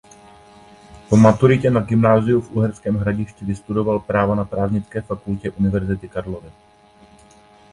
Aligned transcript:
Po 1.09 1.17
maturitě 1.17 1.71
na 1.71 1.81
gymnáziu 1.81 2.41
v 2.41 2.51
Uherském 2.51 2.95
Hradišti 2.95 3.45
vystudoval 3.45 3.99
práva 3.99 4.35
na 4.35 4.45
Právnické 4.45 5.01
fakultě 5.01 5.51
Univerzity 5.51 6.09
Karlovy. 6.09 6.49